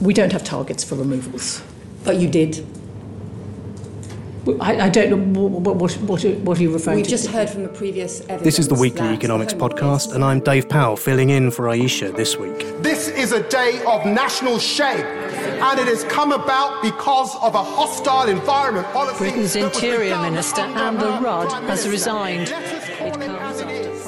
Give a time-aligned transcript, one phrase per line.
[0.00, 1.62] We don't have targets for removals,
[2.04, 2.66] but you did.
[4.60, 7.00] I, I don't know what, what, what, what are you referring to?
[7.00, 7.10] We to.
[7.10, 8.42] just heard from the previous evidence.
[8.42, 12.36] This is the Weekly Economics Podcast, and I'm Dave Powell, filling in for Aisha this
[12.36, 12.58] week.
[12.80, 17.64] This is a day of national shame, and it has come about because of a
[17.64, 19.18] hostile environment policy.
[19.18, 22.54] Britain's Interior Minister, Amber her Rudd, has resigned.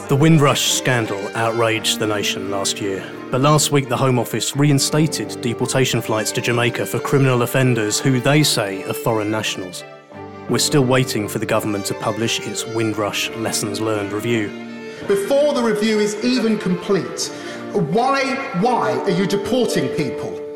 [0.09, 5.38] The Windrush scandal outraged the nation last year, but last week the Home Office reinstated
[5.43, 9.85] deportation flights to Jamaica for criminal offenders who they say are foreign nationals.
[10.49, 14.49] We're still waiting for the government to publish its Windrush Lessons Learned review.
[15.07, 17.30] Before the review is even complete,
[17.75, 20.47] why, why are you deporting people?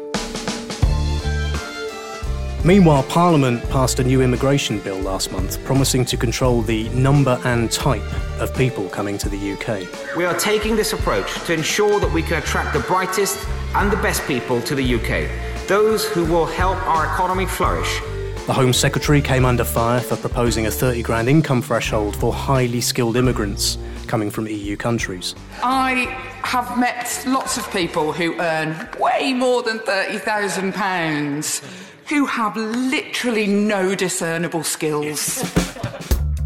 [2.65, 7.73] Meanwhile, Parliament passed a new immigration bill last month promising to control the number and
[7.73, 8.05] type
[8.41, 10.17] of people coming to the UK.
[10.17, 13.37] We are taking this approach to ensure that we can attract the brightest
[13.75, 15.29] and the best people to the UK,
[15.67, 18.01] those who will help our economy flourish.
[18.47, 22.81] The Home Secretary came under fire for proposing a 30 grand income threshold for highly
[22.81, 25.35] skilled immigrants coming from EU countries.
[25.65, 26.05] I
[26.45, 33.95] have met lots of people who earn way more than £30,000 who have literally no
[33.95, 35.43] discernible skills.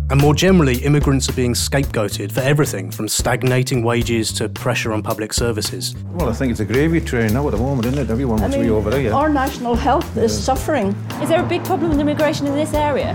[0.09, 5.03] And more generally, immigrants are being scapegoated for everything from stagnating wages to pressure on
[5.03, 5.97] public services.
[6.12, 8.09] Well, I think it's a gravy train now at the moment, isn't it?
[8.09, 9.12] Everyone wants to be over there.
[9.12, 10.94] Our national health is suffering.
[11.20, 13.14] Is there a big problem with immigration in this area?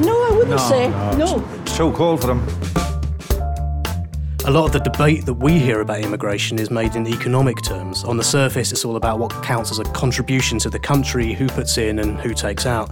[0.00, 0.88] No, I wouldn't say.
[0.88, 1.48] no, No.
[1.62, 2.85] It's too cold for them.
[4.46, 8.04] A lot of the debate that we hear about immigration is made in economic terms.
[8.04, 11.48] On the surface, it's all about what counts as a contribution to the country, who
[11.48, 12.88] puts in and who takes out.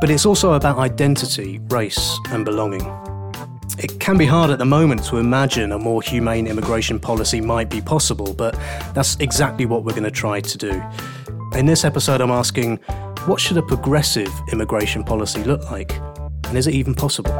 [0.00, 2.82] But it's also about identity, race, and belonging.
[3.80, 7.68] It can be hard at the moment to imagine a more humane immigration policy might
[7.68, 8.54] be possible, but
[8.94, 10.80] that's exactly what we're going to try to do.
[11.54, 12.76] In this episode, I'm asking
[13.26, 15.98] what should a progressive immigration policy look like?
[16.44, 17.32] And is it even possible?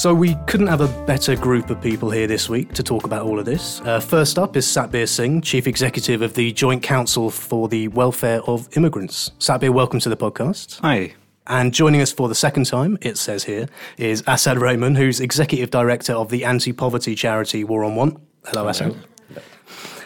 [0.00, 3.26] So we couldn't have a better group of people here this week to talk about
[3.26, 3.82] all of this.
[3.82, 8.40] Uh, first up is Satbir Singh, Chief Executive of the Joint Council for the Welfare
[8.44, 9.32] of Immigrants.
[9.38, 10.80] Satbir, welcome to the podcast.
[10.80, 11.12] Hi.
[11.48, 13.68] And joining us for the second time, it says here,
[13.98, 18.18] is Asad Rehman, who's Executive Director of the anti-poverty charity War on Want.
[18.46, 18.96] Hello, Asad.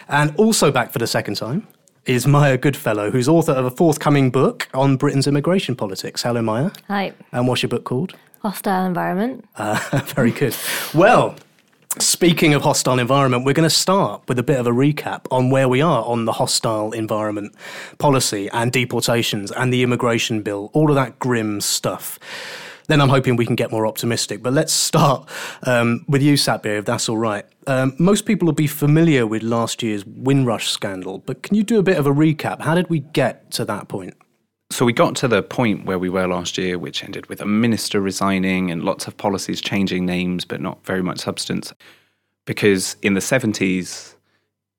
[0.08, 1.68] And also back for the second time
[2.04, 6.24] is Maya Goodfellow, who's author of a forthcoming book on Britain's immigration politics.
[6.24, 6.72] Hello, Maya.
[6.88, 7.12] Hi.
[7.30, 8.16] And what's your book called?
[8.44, 9.48] Hostile environment.
[9.56, 10.54] Uh, very good.
[10.92, 11.34] Well,
[11.98, 15.48] speaking of hostile environment, we're going to start with a bit of a recap on
[15.48, 17.54] where we are on the hostile environment
[17.96, 22.18] policy and deportations and the immigration bill, all of that grim stuff.
[22.86, 24.42] Then I'm hoping we can get more optimistic.
[24.42, 25.26] But let's start
[25.62, 27.46] um, with you, Satbir, if that's all right.
[27.66, 31.78] Um, most people will be familiar with last year's Windrush scandal, but can you do
[31.78, 32.60] a bit of a recap?
[32.60, 34.12] How did we get to that point?
[34.70, 37.46] So we got to the point where we were last year, which ended with a
[37.46, 41.72] minister resigning and lots of policies changing names, but not very much substance.
[42.44, 44.14] Because in the 70s,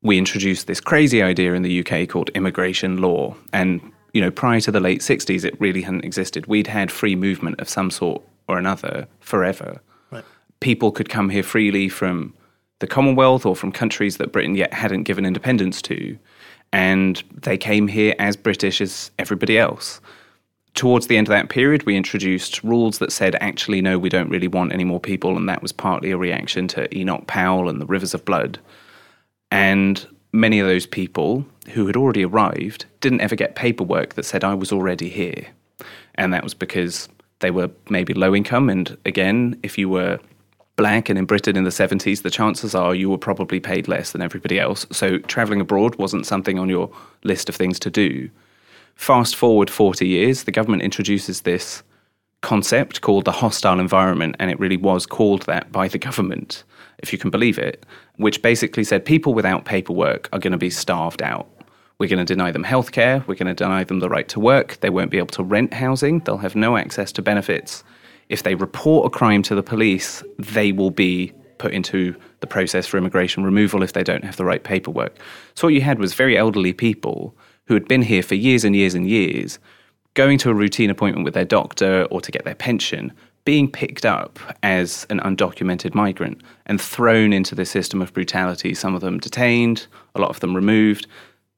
[0.01, 3.35] we introduced this crazy idea in the UK called immigration law.
[3.53, 3.81] And,
[4.13, 6.45] you know, prior to the late 60s, it really hadn't existed.
[6.47, 9.81] We'd had free movement of some sort or another forever.
[10.11, 10.25] Right.
[10.59, 12.33] People could come here freely from
[12.79, 16.17] the Commonwealth or from countries that Britain yet hadn't given independence to.
[16.75, 20.01] And they came here as British as everybody else.
[20.73, 24.27] Towards the end of that period, we introduced rules that said, actually, no, we don't
[24.27, 25.37] really want any more people.
[25.37, 28.59] And that was partly a reaction to Enoch Powell and the Rivers of Blood.
[29.51, 34.43] And many of those people who had already arrived didn't ever get paperwork that said,
[34.43, 35.47] I was already here.
[36.15, 37.07] And that was because
[37.39, 38.69] they were maybe low income.
[38.69, 40.19] And again, if you were
[40.75, 44.11] black and in Britain in the 70s, the chances are you were probably paid less
[44.11, 44.85] than everybody else.
[44.91, 46.91] So traveling abroad wasn't something on your
[47.23, 48.29] list of things to do.
[48.95, 51.83] Fast forward 40 years, the government introduces this
[52.41, 56.63] concept called the hostile environment, and it really was called that by the government,
[56.99, 57.85] if you can believe it,
[58.17, 61.47] which basically said people without paperwork are going to be starved out.
[61.97, 64.77] We're going to deny them healthcare, we're going to deny them the right to work,
[64.81, 67.83] they won't be able to rent housing, they'll have no access to benefits.
[68.29, 72.85] If they report a crime to the police, they will be put into the process
[72.85, 75.17] for immigration removal if they don't have the right paperwork.
[75.55, 77.35] So, what you had was very elderly people
[77.67, 79.59] who had been here for years and years and years,
[80.13, 83.11] going to a routine appointment with their doctor or to get their pension,
[83.43, 88.73] being picked up as an undocumented migrant and thrown into the system of brutality.
[88.73, 91.07] Some of them detained, a lot of them removed,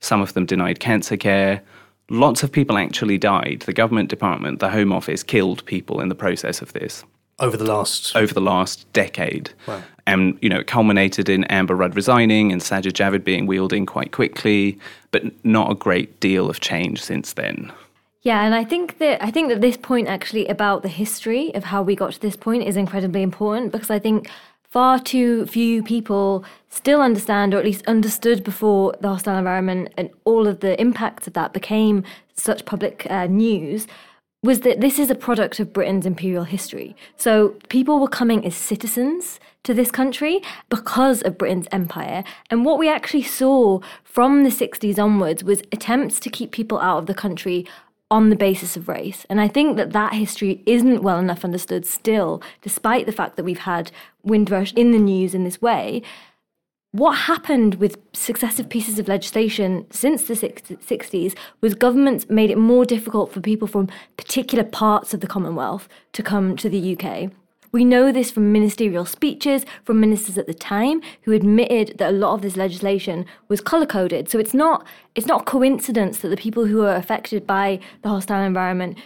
[0.02, 1.62] some of them denied cancer care.
[2.10, 3.64] Lots of people actually died.
[3.66, 7.04] The government department, the Home Office, killed people in the process of this
[7.40, 8.16] Over the last.
[8.16, 9.52] over the last decade.
[10.06, 13.86] And, you know, it culminated in Amber Rudd resigning and Sajid Javid being wheeled in
[13.86, 14.80] quite quickly,
[15.12, 17.74] but not a great deal of change since then.
[18.22, 21.66] Yeah, and I think that I think that this point actually about the history of
[21.66, 24.30] how we got to this point is incredibly important because I think
[24.70, 30.10] far too few people still understand or at least understood before the hostile environment and
[30.26, 32.04] all of the impacts of that became
[32.34, 33.88] such public uh, news
[34.44, 36.96] was that this is a product of Britain's imperial history.
[37.16, 42.24] So people were coming as citizens to this country because of Britain's empire.
[42.52, 47.00] And what we actually saw from the 60s onwards was attempts to keep people out
[47.00, 47.66] of the country
[48.10, 49.26] on the basis of race.
[49.30, 53.44] And I think that that history isn't well enough understood still, despite the fact that
[53.44, 53.92] we've had
[54.24, 56.02] Windrush in the news in this way.
[56.92, 62.86] What happened with successive pieces of legislation since the 60s was governments made it more
[62.86, 67.32] difficult for people from particular parts of the Commonwealth to come to the UK.
[67.78, 72.12] We know this from ministerial speeches from ministers at the time who admitted that a
[72.12, 74.32] lot of this legislation was color coded.
[74.32, 74.84] So it's not
[75.14, 78.98] it's not coincidence that the people who are affected by the hostile environment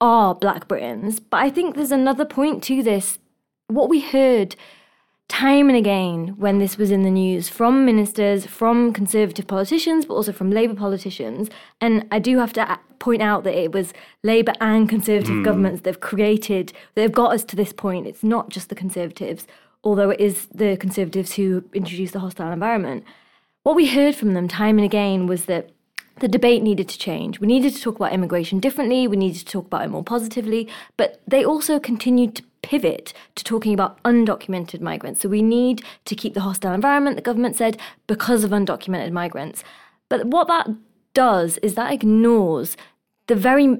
[0.00, 1.20] are black Britons.
[1.20, 3.20] But I think there's another point to this.
[3.68, 4.56] What we heard
[5.28, 10.14] time and again when this was in the news from ministers, from conservative politicians, but
[10.14, 11.48] also from Labour politicians.
[11.80, 13.92] And I do have to point out that it was
[14.22, 15.44] Labour and conservative mm.
[15.44, 18.06] governments that have created, that have got us to this point.
[18.06, 19.46] It's not just the conservatives,
[19.84, 23.04] although it is the conservatives who introduced the hostile environment.
[23.62, 25.70] What we heard from them time and again was that
[26.20, 27.38] the debate needed to change.
[27.38, 29.06] We needed to talk about immigration differently.
[29.06, 30.68] We needed to talk about it more positively.
[30.96, 35.20] But they also continued to pivot to talking about undocumented migrants.
[35.20, 39.64] So we need to keep the hostile environment, the government said, because of undocumented migrants.
[40.08, 40.68] But what that
[41.14, 42.76] does is that ignores
[43.28, 43.78] the very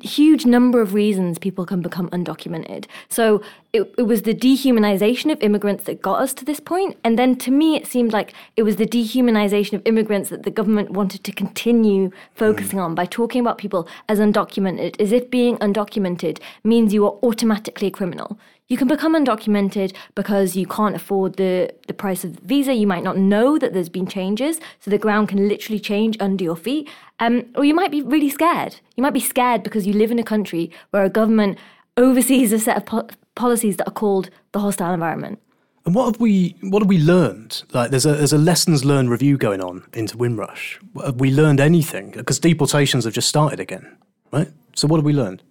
[0.00, 2.86] huge number of reasons people can become undocumented.
[3.08, 3.42] So
[3.74, 6.96] it, it was the dehumanization of immigrants that got us to this point.
[7.04, 10.50] And then to me, it seemed like it was the dehumanization of immigrants that the
[10.50, 15.58] government wanted to continue focusing on by talking about people as undocumented, as if being
[15.58, 18.38] undocumented means you are automatically a criminal.
[18.68, 22.74] You can become undocumented because you can't afford the, the price of the visa.
[22.74, 26.44] You might not know that there's been changes, so the ground can literally change under
[26.44, 26.86] your feet.
[27.18, 28.76] Um, or you might be really scared.
[28.94, 31.56] You might be scared because you live in a country where a government
[31.96, 35.40] oversees a set of po- policies that are called the hostile environment.
[35.86, 37.62] And what have we what have we learned?
[37.72, 40.78] Like there's a there's a lessons learned review going on into Windrush.
[41.02, 42.10] Have we learned anything?
[42.10, 43.96] Because deportations have just started again,
[44.30, 44.48] right?
[44.76, 45.42] So what have we learned?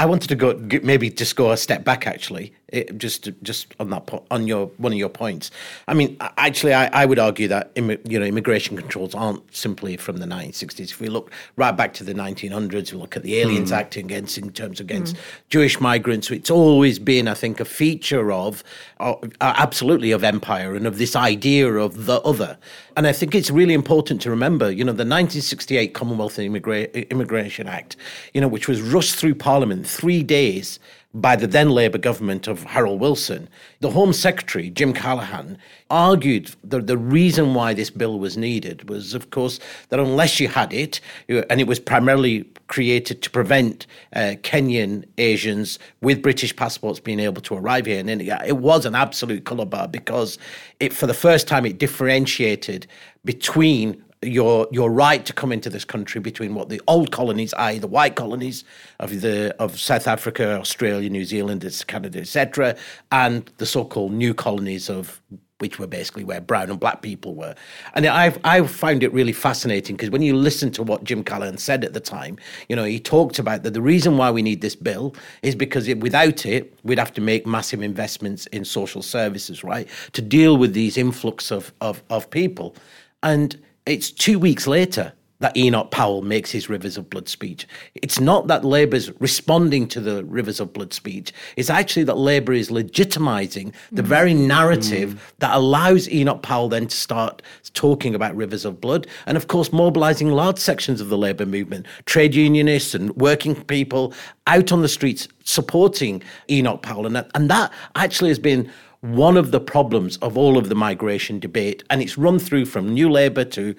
[0.00, 3.90] I wanted to go maybe just go a step back actually, it, just just on
[3.90, 5.50] that on your one of your points.
[5.88, 10.16] I mean, actually, I, I would argue that you know immigration controls aren't simply from
[10.16, 10.92] the 1960s.
[10.92, 13.76] If we look right back to the 1900s, we look at the Aliens mm.
[13.76, 15.20] Act against in terms against mm.
[15.50, 16.30] Jewish migrants.
[16.30, 18.64] It's always been, I think, a feature of
[19.00, 22.56] uh, absolutely of empire and of this idea of the other.
[22.96, 27.66] And I think it's really important to remember, you know, the 1968 Commonwealth Immigra- Immigration
[27.66, 27.96] Act,
[28.34, 30.78] you know, which was rushed through Parliament three days
[31.12, 33.48] by the then Labour government of Harold Wilson.
[33.80, 35.58] The Home Secretary, Jim Callaghan,
[35.90, 39.58] argued that the reason why this bill was needed was, of course,
[39.88, 45.80] that unless you had it, and it was primarily created to prevent uh, Kenyan Asians
[46.00, 47.98] with British passports being able to arrive here.
[47.98, 50.38] And it was an absolute colour bar because
[50.78, 52.86] it, for the first time, it differentiated
[53.24, 57.78] between your your right to come into this country between what the old colonies, i.e.,
[57.78, 58.64] the white colonies
[58.98, 62.76] of the of South Africa, Australia, New Zealand, Canada, etc.,
[63.12, 65.22] and the so-called new colonies of
[65.60, 67.54] which were basically where brown and black people were.
[67.94, 71.58] And I've I found it really fascinating because when you listen to what Jim Callaghan
[71.58, 72.36] said at the time,
[72.68, 75.88] you know, he talked about that the reason why we need this bill is because
[75.88, 80.56] it, without it, we'd have to make massive investments in social services, right, to deal
[80.58, 82.74] with these influx of of, of people.
[83.22, 83.60] And
[83.90, 87.66] it's two weeks later that Enoch Powell makes his Rivers of Blood speech.
[87.94, 91.32] It's not that Labour's responding to the Rivers of Blood speech.
[91.56, 95.18] It's actually that Labour is legitimising the very narrative mm.
[95.38, 97.40] that allows Enoch Powell then to start
[97.72, 101.86] talking about Rivers of Blood and, of course, mobilising large sections of the Labour movement,
[102.04, 104.12] trade unionists and working people
[104.46, 107.06] out on the streets supporting Enoch Powell.
[107.06, 108.70] And that, and that actually has been
[109.00, 111.82] one of the problems of all of the migration debate.
[111.90, 113.74] And it's run through from New Labour to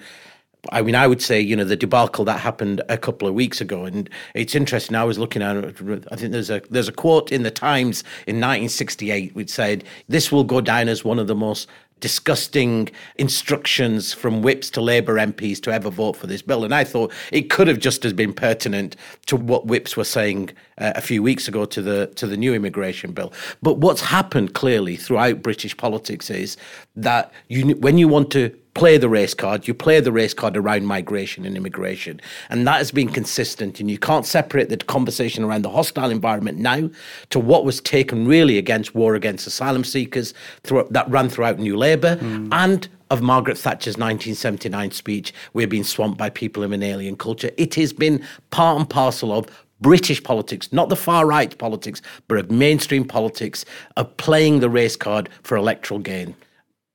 [0.70, 3.60] I mean, I would say, you know, the debacle that happened a couple of weeks
[3.60, 4.94] ago, and it's interesting.
[4.94, 8.36] I was looking at, I think there's a there's a quote in the Times in
[8.36, 11.68] 1968 which said, "This will go down as one of the most
[12.02, 16.64] disgusting instructions from whips to Labour MPs to ever vote for this bill.
[16.64, 20.50] And I thought it could have just as been pertinent to what whips were saying
[20.78, 23.32] uh, a few weeks ago to the to the new immigration bill.
[23.62, 26.56] But what's happened clearly throughout British politics is
[26.96, 29.68] that you when you want to play the race card.
[29.68, 32.20] You play the race card around migration and immigration.
[32.48, 33.80] And that has been consistent.
[33.80, 36.90] And you can't separate the conversation around the hostile environment now
[37.30, 42.16] to what was taken really against war against asylum seekers that ran throughout New Labour
[42.16, 42.48] mm.
[42.52, 47.50] and of Margaret Thatcher's 1979 speech, we're being swamped by people of an alien culture.
[47.58, 49.48] It has been part and parcel of
[49.82, 53.66] British politics, not the far right politics, but of mainstream politics,
[53.98, 56.34] of playing the race card for electoral gain.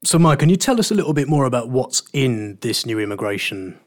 [0.04, 3.00] So, Maya, can you tell us a little bit more about what's in this new
[3.00, 3.80] immigration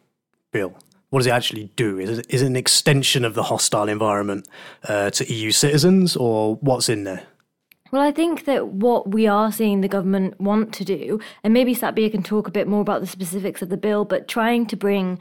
[0.50, 0.74] bill?
[1.10, 1.98] What does it actually do?
[1.98, 4.48] Is it, is it an extension of the hostile environment
[4.88, 7.26] uh, to EU citizens, or what's in there?
[7.92, 11.74] Well, I think that what we are seeing the government want to do, and maybe
[11.74, 14.76] Satbir can talk a bit more about the specifics of the bill, but trying to
[14.76, 15.18] bring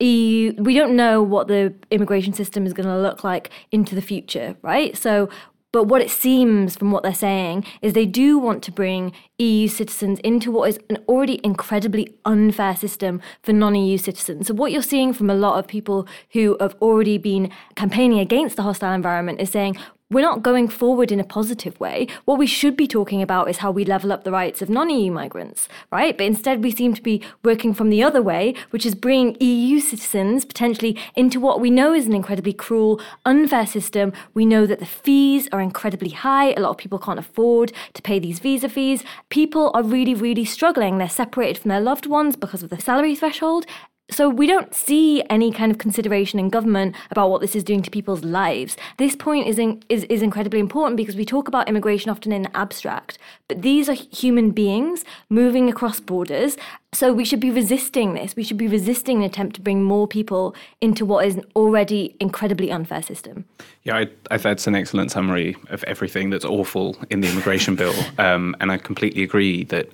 [0.00, 4.02] EU, we don't know what the immigration system is going to look like into the
[4.02, 4.96] future, right?
[4.96, 5.28] So
[5.72, 9.68] but what it seems from what they're saying is they do want to bring EU
[9.68, 14.48] citizens into what is an already incredibly unfair system for non EU citizens.
[14.48, 18.56] So, what you're seeing from a lot of people who have already been campaigning against
[18.56, 19.76] the hostile environment is saying,
[20.10, 22.08] we're not going forward in a positive way.
[22.24, 24.90] What we should be talking about is how we level up the rights of non
[24.90, 26.16] EU migrants, right?
[26.16, 29.78] But instead, we seem to be working from the other way, which is bringing EU
[29.78, 34.12] citizens potentially into what we know is an incredibly cruel, unfair system.
[34.34, 36.52] We know that the fees are incredibly high.
[36.52, 39.04] A lot of people can't afford to pay these visa fees.
[39.28, 40.98] People are really, really struggling.
[40.98, 43.64] They're separated from their loved ones because of the salary threshold.
[44.10, 47.82] So we don't see any kind of consideration in government about what this is doing
[47.82, 48.76] to people's lives.
[48.98, 52.48] This point is, in, is, is incredibly important because we talk about immigration often in
[52.54, 56.56] abstract, but these are human beings moving across borders.
[56.92, 58.34] So we should be resisting this.
[58.34, 62.16] We should be resisting an attempt to bring more people into what is an already
[62.18, 63.44] incredibly unfair system.
[63.84, 67.94] Yeah, I, I, that's an excellent summary of everything that's awful in the immigration bill,
[68.18, 69.88] um, and I completely agree that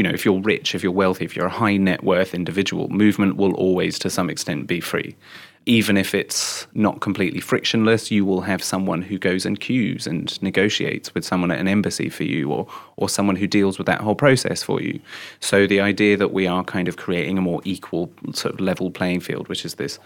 [0.00, 2.88] you know, if you're rich, if you're wealthy, if you're a high net worth individual,
[2.88, 5.14] movement will always, to some extent, be free.
[5.66, 10.40] Even if it's not completely frictionless, you will have someone who goes and queues and
[10.40, 12.66] negotiates with someone at an embassy for you or,
[12.96, 14.98] or someone who deals with that whole process for you.
[15.40, 18.90] So the idea that we are kind of creating a more equal, sort of level
[18.90, 19.98] playing field, which is this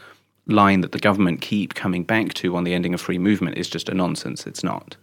[0.49, 3.69] line that the government keep coming back to on the ending of free movement, is
[3.69, 4.45] just a nonsense.
[4.45, 4.97] It's not.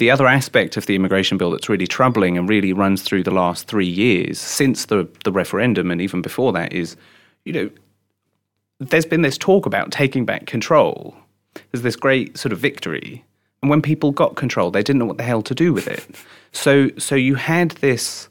[0.00, 3.30] The other aspect of the immigration bill that's really troubling and really runs through the
[3.30, 6.96] last three years since the, the referendum and even before that is,
[7.44, 7.70] you know,
[8.78, 11.14] there's been this talk about taking back control.
[11.70, 13.22] There's this great sort of victory.
[13.60, 16.06] And when people got control, they didn't know what the hell to do with it.
[16.52, 18.30] So so you had this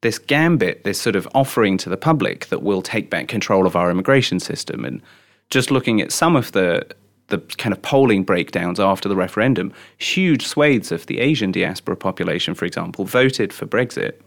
[0.00, 3.76] this gambit, this sort of offering to the public that we'll take back control of
[3.76, 4.86] our immigration system.
[4.86, 5.02] And
[5.50, 6.86] just looking at some of the
[7.30, 12.54] the kind of polling breakdowns after the referendum, huge swathes of the Asian diaspora population,
[12.54, 14.20] for example, voted for Brexit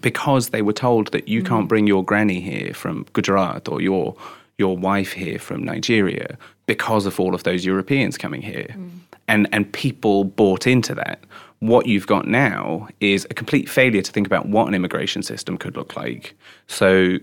[0.00, 1.46] because they were told that you mm.
[1.46, 4.16] can't bring your granny here from Gujarat or your
[4.56, 8.74] your wife here from Nigeria because of all of those Europeans coming here.
[8.76, 8.90] Mm.
[9.28, 11.20] And and people bought into that.
[11.60, 15.56] What you've got now is a complete failure to think about what an immigration system
[15.56, 16.34] could look like.
[16.66, 17.18] So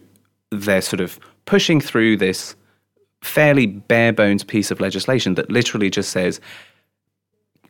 [0.51, 2.55] they're sort of pushing through this
[3.21, 6.41] fairly bare bones piece of legislation that literally just says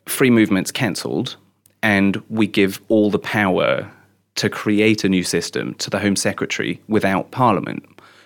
[0.08, 1.36] free movement's cancelled
[1.84, 3.91] and we give all the power
[4.36, 7.84] to create a new system to the Home Secretary without Parliament.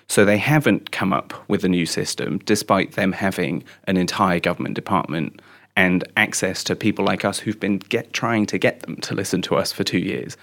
[0.07, 4.75] So they haven't come up with a new system, despite them having an entire government
[4.75, 5.41] department
[5.75, 9.41] and access to people like us who've been get, trying to get them to listen
[9.43, 10.37] to us for two years.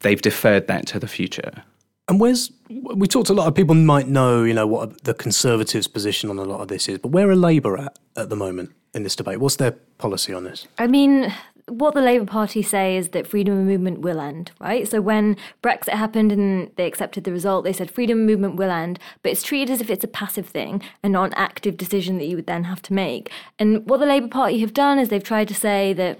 [0.00, 1.62] They've deferred that to the future.
[2.08, 5.86] And where's we talked a lot of people might know, you know, what the Conservatives'
[5.86, 8.72] position on a lot of this is, but where are Labour at at the moment
[8.94, 9.40] in this debate?
[9.40, 10.66] What's their policy on this?
[10.78, 11.32] I mean,
[11.68, 14.86] what the Labour Party say is that freedom of movement will end, right?
[14.88, 18.70] So when Brexit happened and they accepted the result, they said freedom of movement will
[18.70, 22.18] end, but it's treated as if it's a passive thing and not an active decision
[22.18, 23.30] that you would then have to make.
[23.58, 26.18] And what the Labour Party have done is they've tried to say that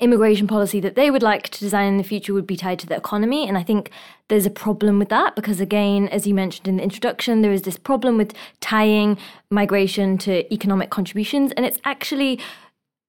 [0.00, 2.86] immigration policy that they would like to design in the future would be tied to
[2.86, 3.48] the economy.
[3.48, 3.90] And I think
[4.28, 7.62] there's a problem with that because, again, as you mentioned in the introduction, there is
[7.62, 9.18] this problem with tying
[9.50, 11.52] migration to economic contributions.
[11.52, 12.38] And it's actually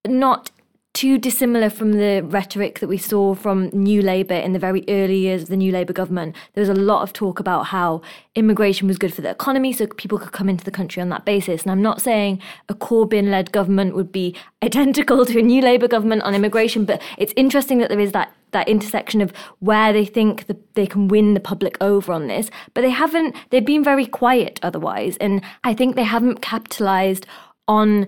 [0.08, 0.52] not
[0.94, 5.18] too dissimilar from the rhetoric that we saw from New Labour in the very early
[5.18, 6.36] years of the New Labour government.
[6.54, 8.02] There was a lot of talk about how
[8.34, 11.26] immigration was good for the economy, so people could come into the country on that
[11.26, 11.62] basis.
[11.62, 15.88] And I'm not saying a Corbyn led government would be identical to a New Labour
[15.88, 20.06] government on immigration, but it's interesting that there is that that intersection of where they
[20.06, 23.36] think the, they can win the public over on this, but they haven't.
[23.50, 27.26] They've been very quiet otherwise, and I think they haven't capitalized
[27.68, 28.08] on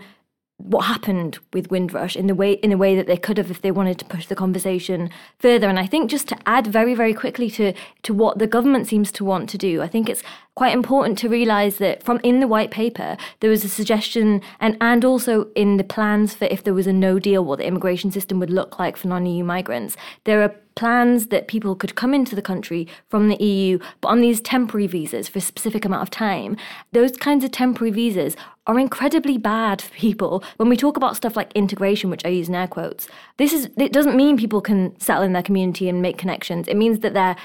[0.57, 3.61] what happened with Windrush in the way in a way that they could have if
[3.61, 5.67] they wanted to push the conversation further.
[5.67, 9.11] And I think just to add very very quickly to to what the government seems
[9.13, 10.23] to want to do, I think it's
[10.61, 14.77] quite important to realise that from in the white paper there was a suggestion and
[14.79, 18.11] and also in the plans for if there was a no deal what the immigration
[18.11, 19.97] system would look like for non-EU migrants.
[20.25, 24.21] There are plans that people could come into the country from the EU, but on
[24.21, 26.55] these temporary visas for a specific amount of time.
[26.91, 28.35] Those kinds of temporary visas
[28.67, 30.43] are incredibly bad for people.
[30.57, 33.69] When we talk about stuff like integration, which I use in air quotes, this is
[33.77, 36.67] it doesn't mean people can settle in their community and make connections.
[36.67, 37.35] It means that their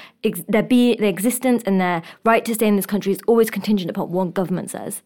[0.47, 3.89] their be their existence and their right to stay in this country is always contingent
[3.89, 5.01] upon what government says.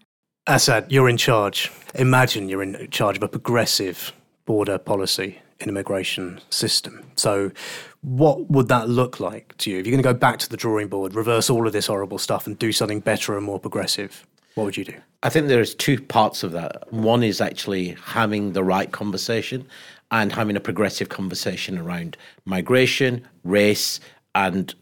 [0.48, 1.72] Asad, you're in charge.
[1.96, 4.14] Imagine you're in charge of a progressive
[4.46, 7.12] border policy and immigration system.
[7.16, 7.52] So,
[8.02, 9.78] what would that look like to you?
[9.78, 12.18] If you're going to go back to the drawing board, reverse all of this horrible
[12.18, 14.96] stuff, and do something better and more progressive, what would you do?
[15.24, 16.92] I think there's two parts of that.
[16.92, 19.68] One is actually having the right conversation
[20.10, 24.00] and having a progressive conversation around migration, race,
[24.36, 24.74] and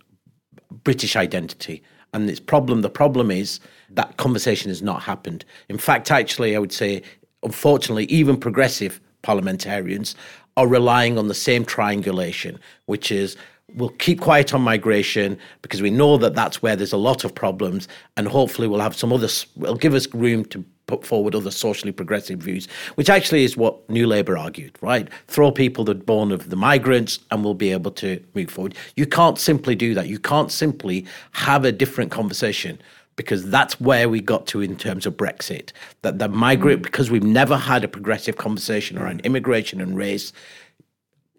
[0.84, 1.84] British identity.
[2.13, 3.60] And its problem, the problem is
[3.92, 5.46] that conversation has not happened.
[5.70, 7.01] In fact, actually, I would say,
[7.44, 10.16] unfortunately, even progressive parliamentarians
[10.58, 13.38] are relying on the same triangulation, which is
[13.76, 17.34] we'll keep quiet on migration because we know that that's where there's a lot of
[17.34, 21.52] problems, and hopefully we'll have some other, will give us room to put forward other
[21.52, 25.08] socially progressive views, which actually is what New Labour argued, right?
[25.28, 28.76] Throw people the born of the migrants and we'll be able to move forward.
[28.96, 30.08] You can't simply do that.
[30.08, 32.82] You can't simply have a different conversation
[33.16, 35.74] because that's where we got to in terms of Brexit.
[36.02, 36.84] That the migrant, mm.
[36.84, 40.34] because we've never had a progressive conversation around immigration and race,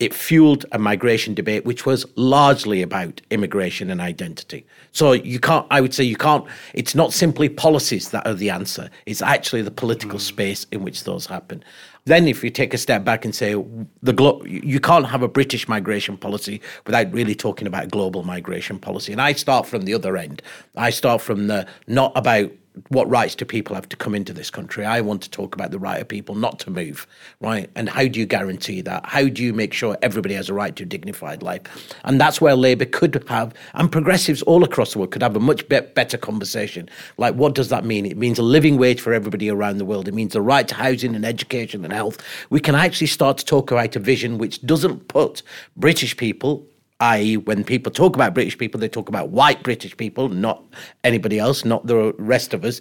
[0.00, 4.66] it fueled a migration debate which was largely about immigration and identity.
[4.92, 8.48] So you can't, I would say, you can't, it's not simply policies that are the
[8.48, 10.22] answer, it's actually the political mm.
[10.22, 11.62] space in which those happen.
[12.06, 13.54] Then, if you take a step back and say
[14.02, 18.78] the glo- you can't have a British migration policy without really talking about global migration
[18.78, 20.40] policy, and I start from the other end.
[20.76, 22.50] I start from the not about
[22.88, 24.84] what rights do people have to come into this country?
[24.84, 27.06] I want to talk about the right of people not to move,
[27.40, 27.68] right?
[27.74, 29.06] And how do you guarantee that?
[29.06, 31.62] How do you make sure everybody has a right to a dignified life?
[32.04, 35.40] And that's where Labour could have, and progressives all across the world could have a
[35.40, 36.88] much be- better conversation.
[37.16, 38.06] Like, what does that mean?
[38.06, 40.06] It means a living wage for everybody around the world.
[40.06, 42.18] It means the right to housing and education and health.
[42.50, 45.42] We can actually start to talk about a vision which doesn't put
[45.76, 46.66] British people
[47.00, 50.62] i.e., when people talk about British people, they talk about white British people, not
[51.04, 52.80] anybody else, not the rest of us,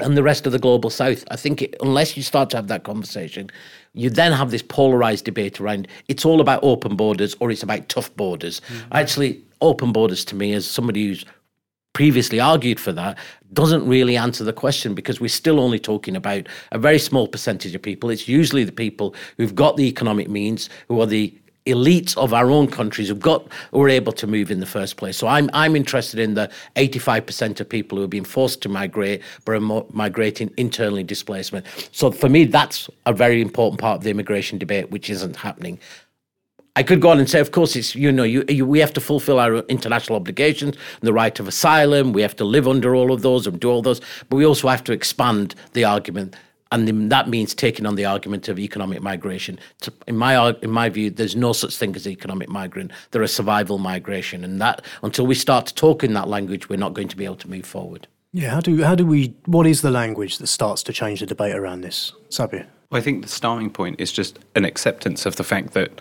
[0.00, 1.24] and the rest of the global south.
[1.30, 3.50] I think it, unless you start to have that conversation,
[3.94, 7.88] you then have this polarized debate around it's all about open borders or it's about
[7.88, 8.60] tough borders.
[8.60, 8.92] Mm-hmm.
[8.92, 11.24] Actually, open borders to me, as somebody who's
[11.94, 13.18] previously argued for that
[13.52, 17.74] doesn't really answer the question because we're still only talking about a very small percentage
[17.74, 18.10] of people.
[18.10, 21.36] It's usually the people who've got the economic means, who are the
[21.68, 24.96] elites of our own countries who've got who are able to move in the first
[24.96, 25.16] place.
[25.16, 29.22] So I'm I'm interested in the 85% of people who have been forced to migrate
[29.44, 31.66] but are migrating internally displacement.
[31.92, 35.78] So for me, that's a very important part of the immigration debate, which isn't happening.
[36.76, 38.92] I could go on and say, of course, it's you know, you, you, we have
[38.92, 42.12] to fulfil our international obligations, the right of asylum.
[42.12, 44.68] We have to live under all of those and do all those, but we also
[44.68, 46.36] have to expand the argument
[46.70, 49.58] and that means taking on the argument of economic migration.
[50.06, 52.92] In my in my view, there's no such thing as economic migrant.
[53.10, 56.76] There is survival migration, and that until we start to talk in that language, we're
[56.76, 58.06] not going to be able to move forward.
[58.32, 59.34] Yeah, how do how do we?
[59.46, 62.66] What is the language that starts to change the debate around this, Satbir?
[62.90, 66.00] Well, I think the starting point is just an acceptance of the fact that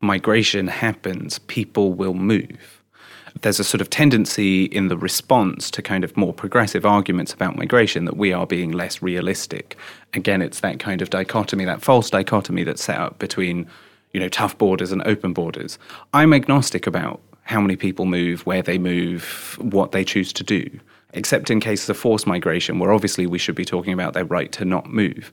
[0.00, 1.38] migration happens.
[1.40, 2.77] People will move
[3.42, 7.56] there's a sort of tendency in the response to kind of more progressive arguments about
[7.56, 9.76] migration that we are being less realistic.
[10.14, 13.68] Again, it's that kind of dichotomy, that false dichotomy that's set up between,
[14.12, 15.78] you know, tough borders and open borders.
[16.12, 20.68] I'm agnostic about how many people move, where they move, what they choose to do,
[21.14, 24.52] except in cases of forced migration, where obviously we should be talking about their right
[24.52, 25.32] to not move.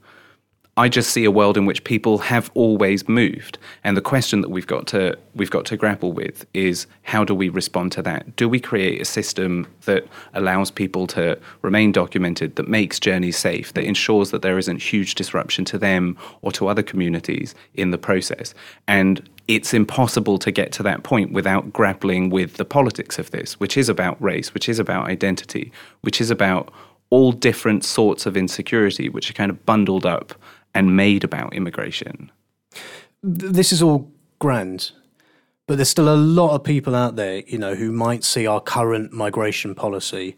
[0.77, 3.57] I just see a world in which people have always moved.
[3.85, 7.33] And the question that we've got to we've got to grapple with is how do
[7.33, 8.35] we respond to that?
[8.35, 13.71] Do we create a system that allows people to remain documented, that makes journeys safe,
[13.73, 17.97] that ensures that there isn't huge disruption to them or to other communities in the
[17.97, 18.53] process?
[18.85, 23.61] And it's impossible to get to that point without grappling with the politics of this,
[23.61, 26.73] which is about race, which is about identity, which is about
[27.11, 30.33] all different sorts of insecurity, which are kind of bundled up
[30.75, 32.31] and made about immigration.
[33.23, 34.91] This is all grand,
[35.67, 38.61] But there's still a lot of people out there, you know, who might see our
[38.61, 40.35] current migration policy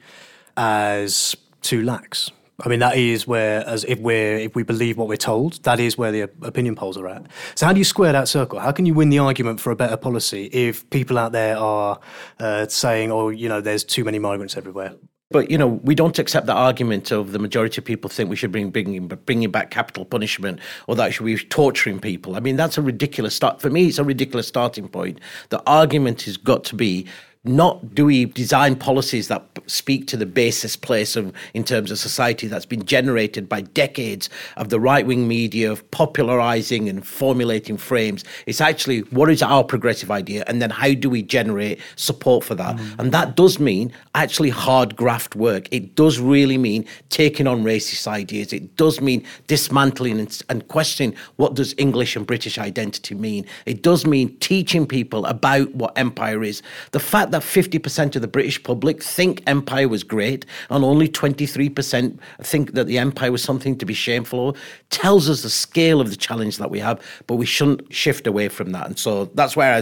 [0.55, 2.31] as too lax.
[2.63, 5.79] I mean, that is where, as if we're if we believe what we're told, that
[5.79, 7.27] is where the opinion polls are at.
[7.55, 8.59] So, how do you square that circle?
[8.59, 11.99] How can you win the argument for a better policy if people out there are
[12.39, 14.93] uh, saying, "Oh, you know, there's too many migrants everywhere"?
[15.29, 18.37] But you know, we don't accept the argument of the majority of people think we
[18.37, 22.37] should bring bringing bringing back capital punishment or that should be torturing people.
[22.37, 23.61] I mean, that's a ridiculous start.
[23.61, 25.19] For me, it's a ridiculous starting point.
[25.49, 27.07] The argument has got to be
[27.47, 31.99] not do we design policies that speak to the basis place of in terms of
[31.99, 37.77] society that's been generated by decades of the right wing media of popularizing and formulating
[37.77, 38.23] frames?
[38.45, 40.43] It's actually what is our progressive idea?
[40.47, 42.75] And then how do we generate support for that?
[42.77, 42.99] Mm.
[42.99, 45.67] and that does mean actually hard graft work.
[45.71, 48.53] It does really mean taking on racist ideas.
[48.53, 53.45] It does mean dismantling and, and questioning what does english and british identity mean?
[53.65, 56.61] It does mean teaching people about what empire is.
[56.91, 61.07] The fact that that 50% of the British public think empire was great and only
[61.07, 64.57] 23% think that the empire was something to be shameful of
[64.89, 68.47] tells us the scale of the challenge that we have, but we shouldn't shift away
[68.49, 68.87] from that.
[68.87, 69.73] And so that's where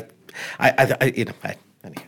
[0.59, 2.05] I, I, I, I you know, I, anyway.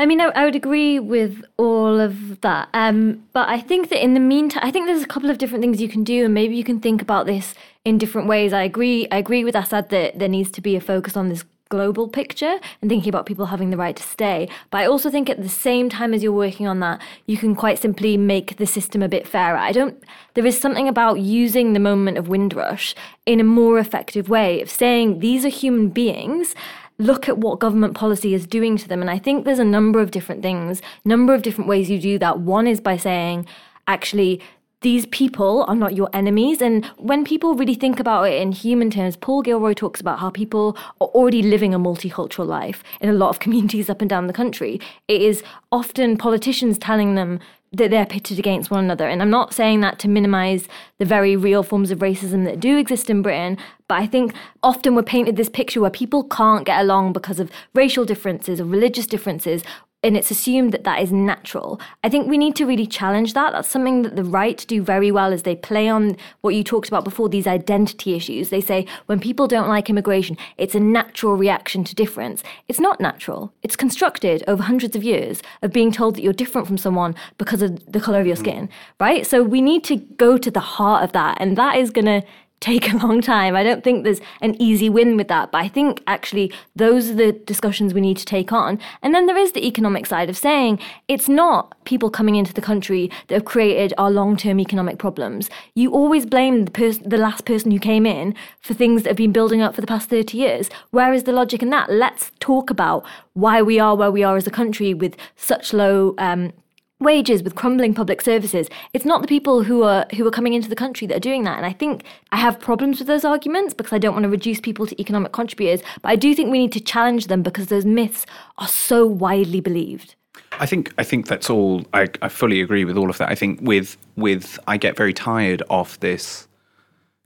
[0.00, 2.70] I mean, I, I, would agree with all of that.
[2.72, 5.62] Um, but I think that in the meantime, I think there's a couple of different
[5.62, 8.54] things you can do, and maybe you can think about this in different ways.
[8.54, 9.06] I agree.
[9.12, 12.60] I agree with Assad that there needs to be a focus on this global picture
[12.82, 14.48] and thinking about people having the right to stay.
[14.70, 17.54] But I also think at the same time as you're working on that, you can
[17.54, 19.56] quite simply make the system a bit fairer.
[19.56, 20.02] I don't,
[20.34, 24.68] there is something about using the moment of Windrush in a more effective way of
[24.68, 26.54] saying these are human beings
[26.98, 30.00] look at what government policy is doing to them and i think there's a number
[30.00, 33.46] of different things number of different ways you do that one is by saying
[33.86, 34.38] actually
[34.82, 36.62] these people are not your enemies.
[36.62, 40.30] And when people really think about it in human terms, Paul Gilroy talks about how
[40.30, 44.26] people are already living a multicultural life in a lot of communities up and down
[44.26, 44.80] the country.
[45.06, 47.40] It is often politicians telling them
[47.72, 49.06] that they're pitted against one another.
[49.06, 50.66] And I'm not saying that to minimize
[50.98, 54.96] the very real forms of racism that do exist in Britain, but I think often
[54.96, 59.06] we're painted this picture where people can't get along because of racial differences or religious
[59.06, 59.62] differences
[60.02, 61.80] and it's assumed that that is natural.
[62.02, 63.52] I think we need to really challenge that.
[63.52, 66.88] That's something that the right do very well as they play on what you talked
[66.88, 68.48] about before, these identity issues.
[68.48, 72.42] They say when people don't like immigration, it's a natural reaction to difference.
[72.66, 73.52] It's not natural.
[73.62, 77.60] It's constructed over hundreds of years of being told that you're different from someone because
[77.60, 79.26] of the color of your skin, right?
[79.26, 81.36] So we need to go to the heart of that.
[81.40, 82.22] And that is going to
[82.60, 83.56] take a long time.
[83.56, 87.14] I don't think there's an easy win with that, but I think actually those are
[87.14, 88.78] the discussions we need to take on.
[89.02, 92.60] And then there is the economic side of saying it's not people coming into the
[92.60, 95.48] country that have created our long-term economic problems.
[95.74, 99.16] You always blame the pers- the last person who came in for things that have
[99.16, 100.68] been building up for the past 30 years.
[100.90, 101.90] Where is the logic in that?
[101.90, 106.14] Let's talk about why we are where we are as a country with such low
[106.18, 106.52] um,
[107.00, 110.68] wages with crumbling public services it's not the people who are who are coming into
[110.68, 113.74] the country that are doing that and i think i have problems with those arguments
[113.74, 116.58] because i don't want to reduce people to economic contributors but i do think we
[116.58, 118.26] need to challenge them because those myths
[118.58, 120.14] are so widely believed
[120.58, 121.84] I think I think that's all.
[121.94, 123.30] I, I fully agree with all of that.
[123.30, 126.48] I think with with I get very tired of this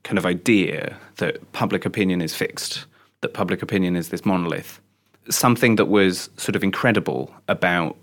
[0.05, 2.85] kind of idea that public opinion is fixed,
[3.23, 4.81] that public opinion is this monolith.
[5.31, 7.97] Something that was sort of incredible about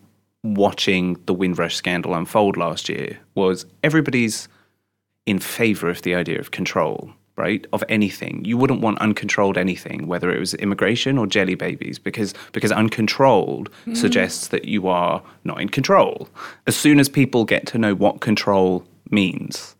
[0.44, 4.48] watching the Windrush scandal unfold last year was everybody's
[5.26, 7.66] in favor of the idea of control, right?
[7.74, 8.44] Of anything.
[8.44, 13.70] You wouldn't want uncontrolled anything, whether it was immigration or jelly babies, because because uncontrolled
[13.86, 13.96] mm.
[13.96, 16.28] suggests that you are not in control.
[16.66, 19.76] As soon as people get to know what control means,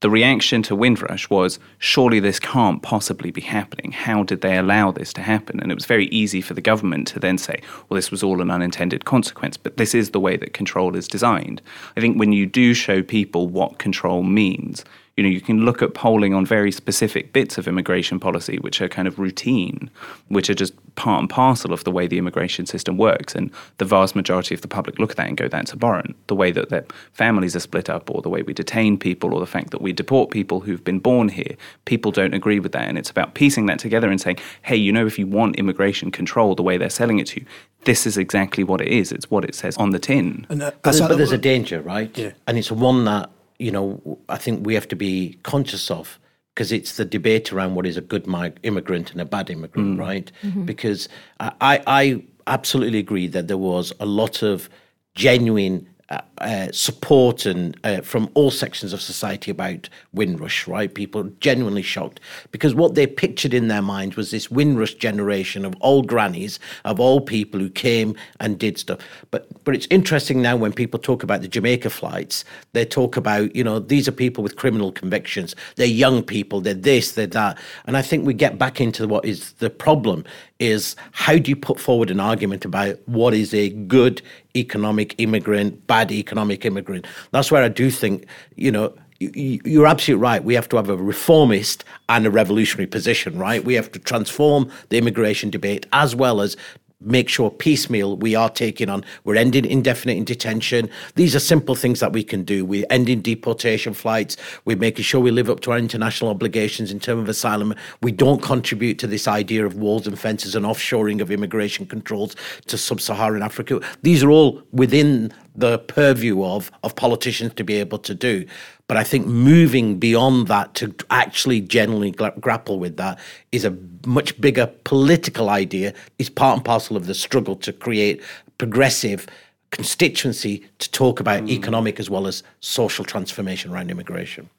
[0.00, 3.92] the reaction to Windrush was, surely this can't possibly be happening.
[3.92, 5.60] How did they allow this to happen?
[5.60, 8.40] And it was very easy for the government to then say, well, this was all
[8.40, 11.60] an unintended consequence, but this is the way that control is designed.
[11.96, 14.84] I think when you do show people what control means,
[15.20, 18.80] you know, you can look at polling on very specific bits of immigration policy, which
[18.80, 19.90] are kind of routine,
[20.28, 23.34] which are just part and parcel of the way the immigration system works.
[23.34, 26.16] And the vast majority of the public look at that and go, that's abhorrent.
[26.28, 29.40] The way that their families are split up, or the way we detain people, or
[29.40, 31.54] the fact that we deport people who've been born here,
[31.84, 32.88] people don't agree with that.
[32.88, 36.10] And it's about piecing that together and saying, hey, you know, if you want immigration
[36.10, 37.46] control the way they're selling it to you,
[37.84, 39.12] this is exactly what it is.
[39.12, 40.46] It's what it says on the tin.
[40.48, 42.16] And, uh, but, but there's a danger, right?
[42.16, 42.32] Yeah.
[42.46, 43.28] And it's one that
[43.60, 46.18] you know, I think we have to be conscious of
[46.54, 49.96] because it's the debate around what is a good mig- immigrant and a bad immigrant,
[49.96, 50.00] mm.
[50.00, 50.32] right?
[50.42, 50.64] Mm-hmm.
[50.64, 54.68] Because I, I absolutely agree that there was a lot of
[55.14, 60.66] genuine uh, uh, support and uh, from all sections of society about Windrush.
[60.66, 62.18] Right, people genuinely shocked
[62.50, 66.98] because what they pictured in their minds was this Windrush generation of old grannies, of
[66.98, 68.98] old people who came and did stuff.
[69.30, 73.54] But but it's interesting now when people talk about the Jamaica flights, they talk about
[73.54, 75.54] you know these are people with criminal convictions.
[75.76, 76.60] They're young people.
[76.60, 77.12] They're this.
[77.12, 77.56] They're that.
[77.86, 80.24] And I think we get back into what is the problem
[80.60, 84.22] is how do you put forward an argument about what is a good
[84.56, 87.06] economic immigrant, bad economic immigrant?
[87.32, 90.42] That's where I do think, you know, you're absolutely right.
[90.42, 93.62] We have to have a reformist and a revolutionary position, right?
[93.62, 96.56] We have to transform the immigration debate as well as
[97.00, 99.04] make sure piecemeal we are taking on.
[99.24, 100.90] We're ending indefinite in detention.
[101.14, 102.64] These are simple things that we can do.
[102.64, 104.36] We're ending deportation flights.
[104.64, 107.74] We're making sure we live up to our international obligations in terms of asylum.
[108.02, 112.36] We don't contribute to this idea of walls and fences and offshoring of immigration controls
[112.66, 113.80] to sub-Saharan Africa.
[114.02, 118.46] These are all within the purview of of politicians to be able to do.
[118.86, 123.18] But I think moving beyond that to actually genuinely gra- grapple with that
[123.52, 128.20] is a much bigger political idea, is part and parcel of the struggle to create
[128.58, 129.26] progressive
[129.70, 131.50] constituency to talk about mm.
[131.50, 134.50] economic as well as social transformation around immigration.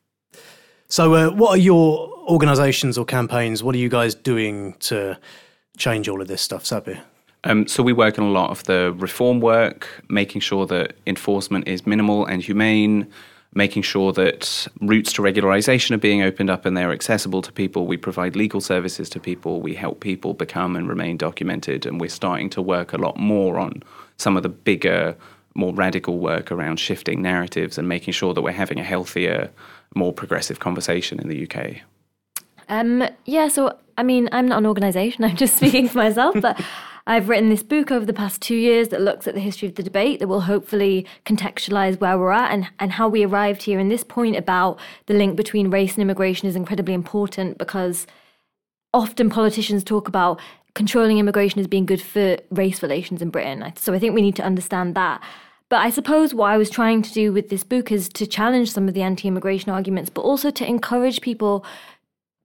[0.88, 3.63] So, uh, what are your organisations or campaigns?
[3.63, 5.17] What are you guys doing to
[5.77, 7.01] change all of this stuff, Satbir?
[7.43, 11.67] Um, so we work on a lot of the reform work, making sure that enforcement
[11.67, 13.08] is minimal and humane,
[13.54, 17.88] making sure that routes to regularization are being opened up and they're accessible to people.
[17.88, 19.60] We provide legal services to people.
[19.60, 21.86] We help people become and remain documented.
[21.86, 23.84] And we're starting to work a lot more on
[24.17, 25.17] some of the bigger,
[25.56, 29.49] more radical work around shifting narratives and making sure that we're having a healthier,
[29.95, 31.82] more progressive conversation in the UK.
[32.69, 36.62] Um, yeah, so I mean, I'm not an organisation, I'm just speaking for myself, but
[37.07, 39.75] I've written this book over the past two years that looks at the history of
[39.75, 43.79] the debate that will hopefully contextualize where we're at and, and how we arrived here.
[43.79, 48.05] And this point about the link between race and immigration is incredibly important because
[48.93, 50.39] often politicians talk about
[50.73, 53.73] controlling immigration as being good for race relations in Britain.
[53.75, 55.21] So I think we need to understand that.
[55.69, 58.71] But I suppose what I was trying to do with this book is to challenge
[58.71, 61.65] some of the anti immigration arguments, but also to encourage people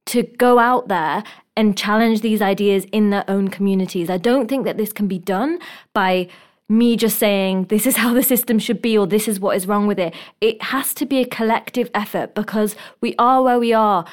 [0.06, 1.22] to go out there
[1.56, 4.10] and challenge these ideas in their own communities.
[4.10, 5.58] I don't think that this can be done
[5.92, 6.28] by
[6.68, 9.66] me just saying this is how the system should be or this is what is
[9.66, 10.14] wrong with it.
[10.40, 14.04] It has to be a collective effort because we are where we are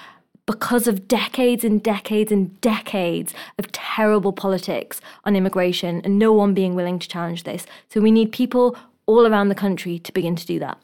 [0.46, 6.54] because of decades and decades and decades of terrible politics on immigration and no one
[6.54, 7.66] being willing to challenge this.
[7.90, 8.76] So we need people
[9.06, 10.78] all around the country to begin to do that.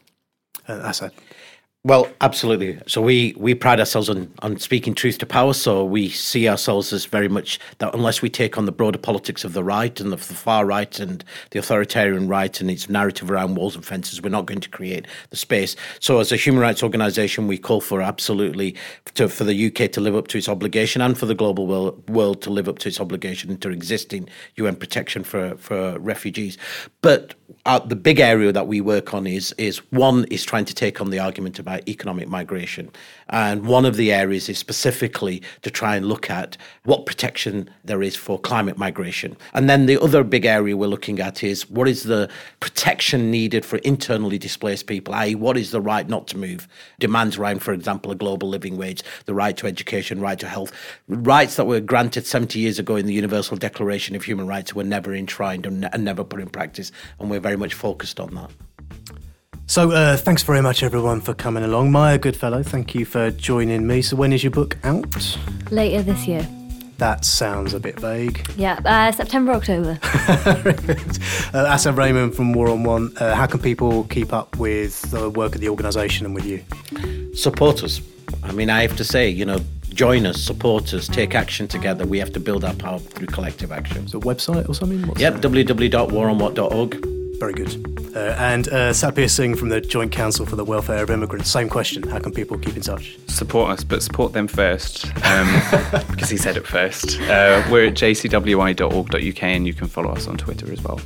[0.68, 1.14] Uh, that's it.
[1.86, 2.78] Well, absolutely.
[2.88, 5.54] So we we pride ourselves on on speaking truth to power.
[5.54, 9.46] So we see ourselves as very much that unless we take on the broader politics
[9.46, 13.32] of the right and of the far right and the authoritarian right and its narrative
[13.32, 15.78] around walls and fences, we're not going to create the space.
[16.02, 18.76] So as a human rights organisation, we call for absolutely
[19.14, 22.10] to, for the UK to live up to its obligation and for the global world,
[22.10, 26.58] world to live up to its obligation to existing UN protection for for refugees.
[27.02, 30.76] But uh, the big area that we work on is is one is trying to
[30.76, 32.90] take on the argument of economic migration.
[33.30, 38.02] And one of the areas is specifically to try and look at what protection there
[38.02, 39.38] is for climate migration.
[39.54, 42.30] And then the other big area we're looking at is what is the
[42.60, 46.68] protection needed for internally displaced people, i.e., what is the right not to move?
[47.00, 50.72] Demands around, for example, a global living wage, the right to education, right to health,
[51.08, 54.84] rights that were granted 70 years ago in the Universal Declaration of Human Rights were
[54.84, 56.92] never enshrined and, and never put in practice.
[57.20, 58.52] And we're very much focused on that.
[59.70, 61.92] So, uh, thanks very much, everyone, for coming along.
[61.92, 64.02] Maya Goodfellow, thank you for joining me.
[64.02, 65.38] So, when is your book out?
[65.70, 66.42] Later this year.
[66.98, 68.50] That sounds a bit vague.
[68.58, 70.00] Yeah, uh, September, October.
[70.04, 73.22] uh, Asad Rehman from War on Want.
[73.22, 76.66] Uh, how can people keep up with the work of the organisation and with you?
[77.36, 78.02] Support us.
[78.42, 82.08] I mean, I have to say, you know, join us, support us, take action together.
[82.08, 84.08] We have to build our power through collective action.
[84.08, 85.08] So, website or something?
[85.08, 87.19] What's yep, www.waronwant.org.
[87.40, 88.16] Very good.
[88.16, 91.50] Uh, and uh, Satbir Singh from the Joint Council for the Welfare of Immigrants.
[91.50, 92.04] Same question.
[92.04, 93.18] How can people keep in touch?
[93.28, 95.48] Support us, but support them first, um,
[96.12, 97.20] because he said it first.
[97.22, 101.00] Uh, we're at jcwi.org.uk and you can follow us on Twitter as well.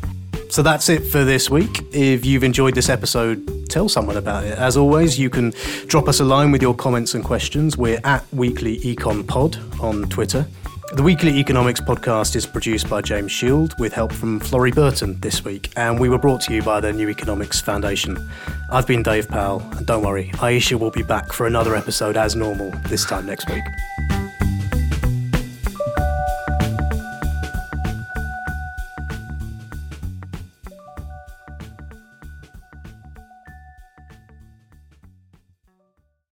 [0.50, 1.84] So that's it for this week.
[1.92, 4.58] If you've enjoyed this episode, tell someone about it.
[4.58, 5.52] As always, you can
[5.88, 7.78] drop us a line with your comments and questions.
[7.78, 10.46] We're at Weekly Econ Pod on Twitter.
[10.92, 15.44] The Weekly Economics podcast is produced by James Shield with help from Florrie Burton this
[15.44, 18.30] week, and we were brought to you by the New Economics Foundation.
[18.70, 22.36] I've been Dave Powell, and don't worry, Aisha will be back for another episode as
[22.36, 23.64] normal this time next week.